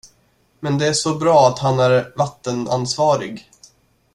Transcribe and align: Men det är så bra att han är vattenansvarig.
Men 0.59 0.77
det 0.77 0.87
är 0.87 0.93
så 0.93 1.15
bra 1.15 1.47
att 1.47 1.59
han 1.59 1.79
är 1.79 2.13
vattenansvarig. 2.15 3.49